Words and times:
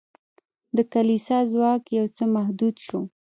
د 0.75 0.77
کلیسا 0.93 1.37
ځواک 1.51 1.83
یو 1.97 2.05
څه 2.15 2.23
محدود 2.35 2.75
شو. 2.85 3.01